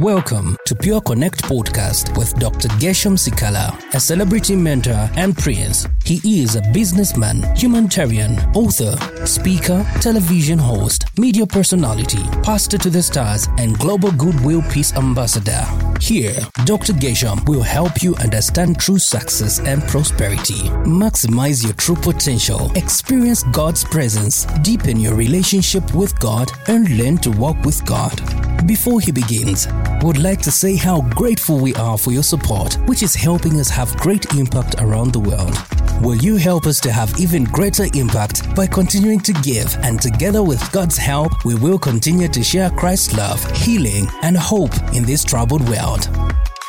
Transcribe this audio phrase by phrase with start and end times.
[0.00, 2.68] Welcome to Pure Connect Podcast with Dr.
[2.78, 5.86] Gershom Sikaala, a celebrity mentor and prince.
[6.04, 13.48] He is a businessman, humanitarian, author, speaker, television host, media personality, pastor to the stars,
[13.56, 15.64] and global goodwill peace ambassador.
[15.98, 16.36] Here,
[16.66, 16.92] Dr.
[16.92, 20.68] Gershom will help you understand true success and prosperity.
[20.84, 27.30] Maximize your true potential, experience God's presence, deepen your relationship with God, and learn to
[27.30, 28.20] walk with God.
[28.66, 29.68] Before he begins,
[30.02, 33.70] would like to say how grateful we are for your support, which is helping us
[33.70, 35.56] have great impact around the world.
[36.02, 39.76] Will you help us to have even greater impact by continuing to give?
[39.82, 44.74] And together with God's help, we will continue to share Christ's love, healing, and hope
[44.92, 46.08] in this troubled world.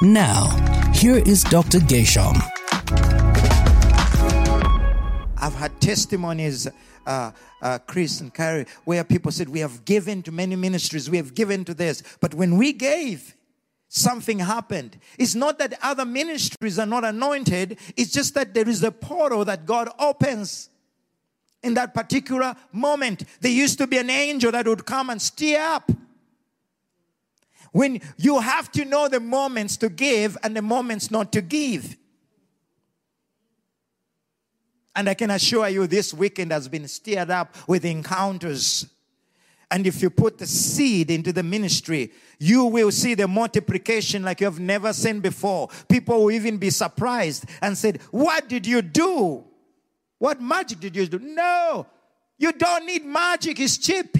[0.00, 0.48] Now,
[0.94, 1.78] here is Dr.
[1.80, 2.36] Gershom.
[5.42, 6.68] I've had testimonies,
[7.04, 11.16] uh, uh, Chris and Carrie, where people said, We have given to many ministries, we
[11.16, 12.04] have given to this.
[12.20, 13.34] But when we gave,
[13.88, 14.96] something happened.
[15.18, 19.44] It's not that other ministries are not anointed, it's just that there is a portal
[19.44, 20.70] that God opens
[21.64, 23.24] in that particular moment.
[23.40, 25.90] There used to be an angel that would come and stir up.
[27.72, 31.96] When you have to know the moments to give and the moments not to give.
[34.94, 38.86] And I can assure you, this weekend has been stirred up with encounters.
[39.70, 44.42] And if you put the seed into the ministry, you will see the multiplication like
[44.42, 45.70] you have never seen before.
[45.88, 49.44] People will even be surprised and said, What did you do?
[50.18, 51.18] What magic did you do?
[51.18, 51.86] No,
[52.36, 54.18] you don't need magic, it's cheap.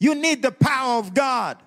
[0.00, 1.62] You need the power of God.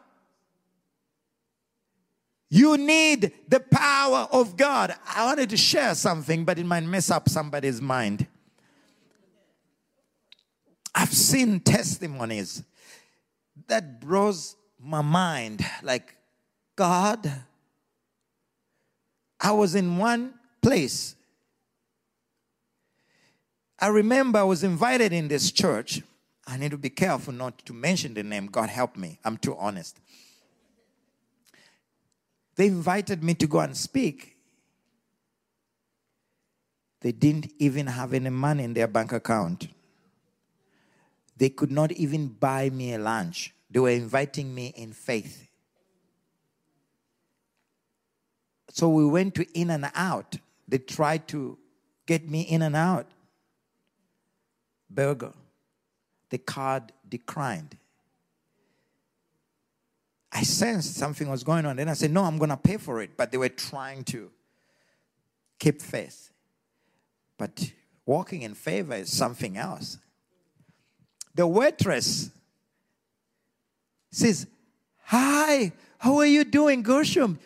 [2.49, 4.95] You need the power of God.
[5.13, 8.27] I wanted to share something, but it might mess up somebody's mind.
[10.93, 12.63] I've seen testimonies
[13.67, 15.65] that blows my mind.
[15.83, 16.15] Like,
[16.75, 17.29] God,
[19.39, 21.15] I was in one place.
[23.80, 26.02] I remember I was invited in this church.
[26.47, 28.45] I need to be careful not to mention the name.
[28.47, 29.20] God help me.
[29.25, 29.99] I'm too honest.
[32.55, 34.38] They invited me to go and speak.
[37.02, 39.67] They didn't even have any money in their bank account.
[41.38, 43.54] They could not even buy me a lunch.
[43.70, 45.49] They were inviting me in faith.
[48.70, 50.38] So we went to in and out.
[50.67, 51.58] They tried to
[52.05, 53.08] get me in and out.
[54.89, 55.33] Burger.
[56.30, 57.77] The card declined.
[60.35, 61.77] I sensed something was going on.
[61.77, 63.15] Then I said, No, I'm going to pay for it.
[63.15, 64.29] But they were trying to
[65.57, 66.29] keep faith.
[67.37, 67.71] But
[68.05, 69.97] walking in favor is something else.
[71.35, 72.31] The waitress
[74.11, 74.45] says,
[75.05, 77.39] Hi, how are you doing, Gershom?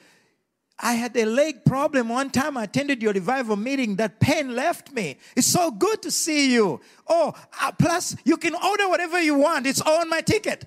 [0.79, 2.57] I had a leg problem one time.
[2.57, 3.97] I attended your revival meeting.
[3.97, 5.17] That pain left me.
[5.35, 6.81] It's so good to see you.
[7.07, 10.65] Oh, uh, plus, you can order whatever you want, it's all on my ticket.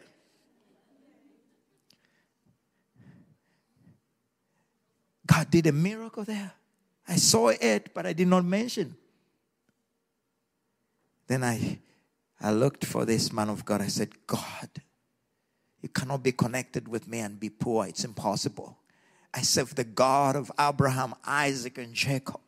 [5.32, 6.52] God did a miracle there.
[7.08, 8.96] I saw it, but I did not mention.
[11.26, 11.78] Then I,
[12.40, 13.80] I looked for this man of God.
[13.80, 14.68] I said, God,
[15.80, 17.86] you cannot be connected with me and be poor.
[17.86, 18.76] It's impossible.
[19.32, 22.40] I serve the God of Abraham, Isaac, and Jacob.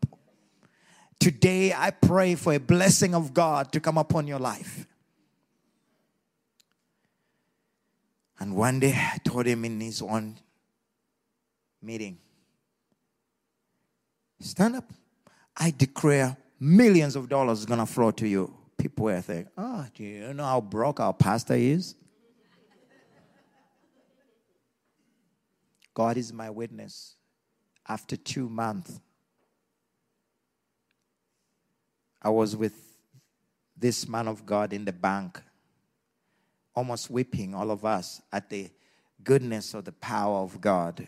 [1.19, 4.87] Today, I pray for a blessing of God to come upon your life.
[8.39, 10.37] And one day, I told him in his own
[11.81, 12.19] meeting,
[14.41, 14.93] Stand up.
[15.57, 18.53] I declare millions of dollars is going to flow to you.
[18.77, 21.95] People were thinking, oh, ah, do you know how broke our pastor is?
[25.95, 27.15] God is my witness.
[27.87, 29.01] After two months,
[32.21, 32.75] I was with
[33.77, 35.41] this man of God in the bank,
[36.75, 38.71] almost weeping, all of us, at the
[39.23, 41.07] goodness of the power of God,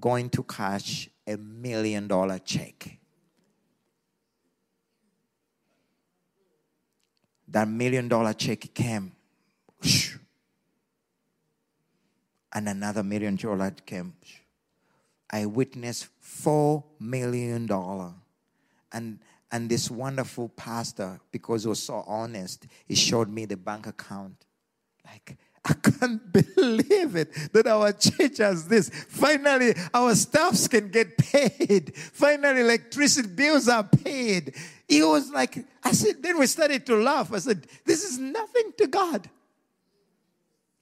[0.00, 2.98] going to cash a million dollar check.
[7.48, 9.12] That million dollar check came
[12.52, 14.14] and another million dollar came.
[15.30, 18.14] I witnessed four million dollar,
[18.92, 23.86] and and this wonderful pastor, because he was so honest, he showed me the bank
[23.86, 24.44] account.
[25.04, 25.36] Like
[25.68, 28.88] I can't believe it that our church has this.
[28.88, 31.94] Finally, our staffs can get paid.
[31.96, 34.54] Finally, electricity bills are paid.
[34.88, 37.32] He was like, I said, then we started to laugh.
[37.32, 39.28] I said, this is nothing to God.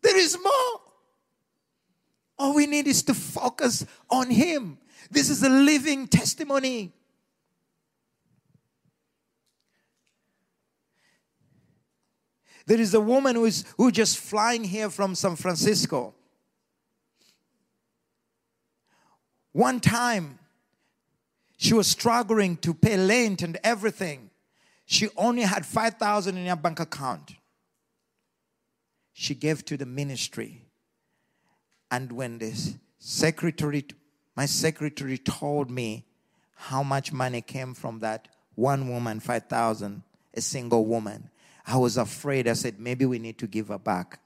[0.03, 0.81] There is more.
[2.39, 4.79] All we need is to focus on Him.
[5.11, 6.93] This is a living testimony.
[12.67, 16.15] There is a woman who is who just flying here from San Francisco.
[19.53, 20.39] One time,
[21.57, 24.31] she was struggling to pay rent and everything.
[24.85, 27.35] She only had 5,000 in her bank account.
[29.15, 30.63] She gave to the ministry.
[31.91, 33.87] And when this secretary,
[34.37, 36.05] my secretary told me
[36.55, 40.03] how much money came from that one woman, 5,000,
[40.35, 41.31] a single woman,
[41.67, 42.47] I was afraid.
[42.47, 44.21] I said, maybe we need to give her back.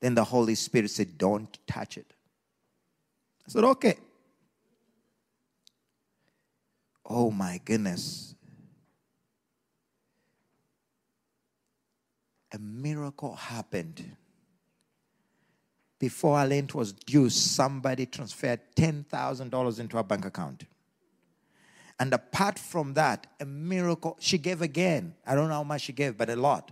[0.00, 2.12] Then the Holy Spirit said, don't touch it.
[3.46, 3.96] I said, okay.
[7.06, 8.34] Oh my goodness.
[12.52, 14.16] A miracle happened.
[15.98, 20.64] Before our rent was due, somebody transferred $10,000 into our bank account.
[22.00, 25.14] And apart from that, a miracle, she gave again.
[25.26, 26.70] I don't know how much she gave, but a lot.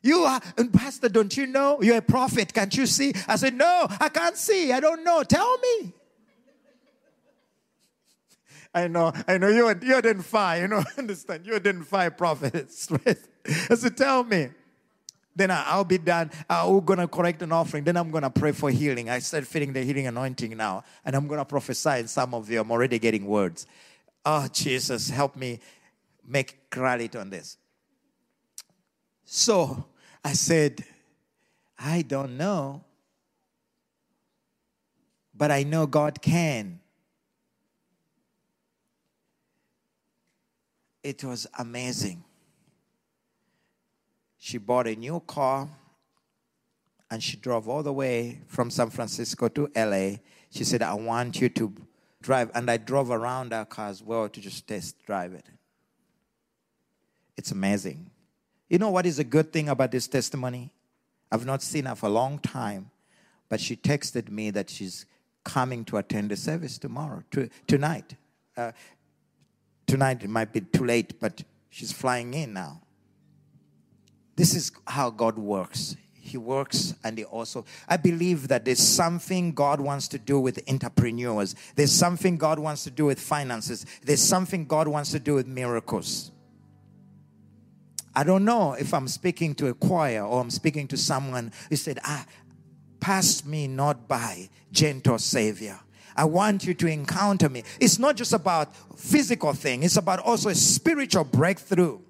[0.03, 1.83] You are, and Pastor, don't you know?
[1.83, 2.55] You're a prophet.
[2.55, 3.13] Can't you see?
[3.27, 4.73] I said, No, I can't see.
[4.73, 5.23] I don't know.
[5.23, 5.93] Tell me.
[8.75, 11.47] I know, I know you are, you identify, you know, understand.
[11.47, 12.89] You identify prophets.
[13.71, 14.51] I said, Tell me.
[15.35, 16.33] Then I'll be done.
[16.51, 17.85] I'm going to correct an offering.
[17.85, 19.09] Then I'm going to pray for healing.
[19.09, 20.83] I start feeling the healing anointing now.
[21.05, 21.91] And I'm going to prophesy.
[21.91, 23.65] And some of you, I'm already getting words.
[24.25, 25.61] Oh, Jesus, help me
[26.27, 27.57] make clarity on this.
[29.31, 29.85] So
[30.25, 30.85] I said,
[31.79, 32.83] I don't know.
[35.35, 36.81] But I know God can.
[41.03, 42.25] It was amazing
[44.39, 45.69] she bought a new car
[47.11, 50.19] and she drove all the way from San Francisco to LA.
[50.51, 51.75] She said, I want you to
[52.23, 52.51] drive.
[52.55, 55.47] And I drove around our car as well to just test drive it.
[57.37, 58.11] It's amazing.
[58.69, 60.73] You know what is a good thing about this testimony?
[61.31, 62.91] I've not seen her for a long time,
[63.49, 65.07] but she texted me that she's
[65.45, 68.15] coming to attend the service tomorrow, to, tonight.
[68.57, 68.73] Uh,
[69.87, 72.83] tonight it might be too late, but she's flying in now.
[74.37, 75.97] This is how God works.
[76.13, 80.63] He works and he also, I believe that there's something God wants to do with
[80.69, 81.55] entrepreneurs.
[81.75, 83.87] There's something God wants to do with finances.
[84.05, 86.31] There's something God wants to do with miracles.
[88.15, 91.77] I don't know if I'm speaking to a choir or I'm speaking to someone who
[91.77, 92.27] said, ah,
[93.01, 95.79] pass me not by, gentle Savior.
[96.17, 97.63] I want you to encounter me.
[97.81, 102.01] It's not just about physical thing, it's about also a spiritual breakthrough.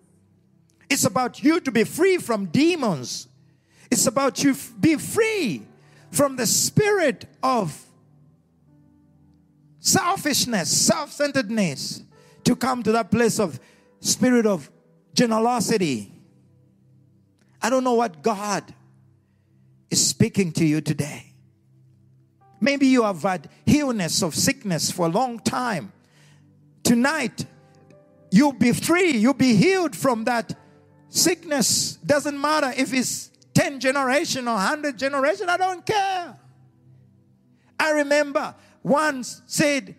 [0.89, 3.29] It's about you to be free from demons.
[3.91, 5.63] It's about you f- be free
[6.11, 7.85] from the spirit of
[9.81, 12.03] selfishness, self-centeredness,
[12.45, 13.61] to come to that place of
[14.01, 14.71] spirit of
[15.19, 16.13] generosity.
[17.61, 18.63] I don't know what God
[19.91, 21.33] is speaking to you today.
[22.61, 25.93] Maybe you have had illness of sickness for a long time.
[26.83, 27.47] Tonight,
[28.31, 30.55] you'll be free, you'll be healed from that
[31.11, 36.39] Sickness doesn't matter if it's 10 generation or 100 generation, I don't care.
[37.81, 39.95] I remember once said,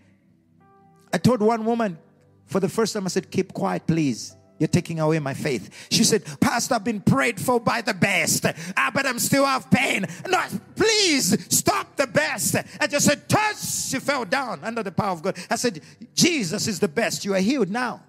[1.12, 1.98] I told one woman
[2.46, 4.36] for the first time, I said, keep quiet, please.
[4.60, 5.88] You're taking away my faith.
[5.90, 8.46] She said, Pastor, I've been prayed for by the best,
[8.78, 10.06] ah, but I'm still have pain.
[10.28, 10.44] No,
[10.76, 12.56] please stop the best.
[12.80, 13.58] I just said, touch.
[13.58, 15.38] She fell down under the power of God.
[15.50, 15.82] I said,
[16.14, 17.24] Jesus is the best.
[17.24, 18.04] You are healed now.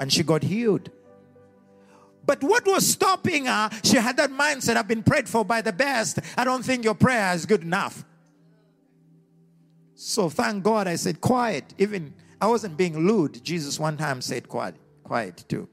[0.00, 0.90] And she got healed.
[2.26, 3.70] But what was stopping her?
[3.84, 6.18] She had that mindset I've been prayed for by the best.
[6.36, 8.04] I don't think your prayer is good enough.
[9.94, 11.74] So thank God I said quiet.
[11.78, 13.42] Even I wasn't being lewd.
[13.44, 15.68] Jesus one time said quiet, quiet too.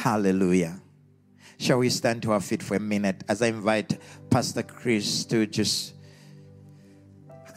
[0.00, 0.80] Hallelujah.
[1.58, 3.98] Shall we stand to our feet for a minute as I invite
[4.30, 5.92] Pastor Chris to just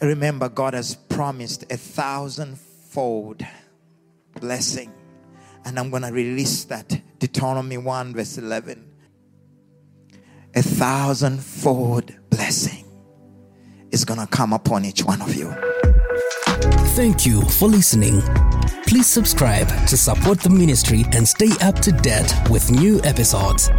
[0.02, 3.46] remember God has promised a thousandfold
[4.38, 4.92] blessing
[5.64, 7.00] and I'm going to release that.
[7.18, 8.92] Deuteronomy 1, verse 11.
[10.54, 12.84] A thousandfold blessing
[13.90, 15.50] is going to come upon each one of you.
[16.92, 18.20] Thank you for listening.
[18.86, 23.70] Please subscribe to support the ministry and stay up to date with new episodes.